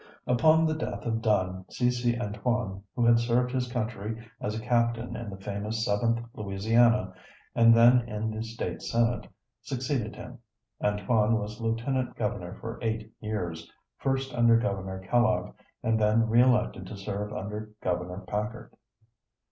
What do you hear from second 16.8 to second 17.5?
to serve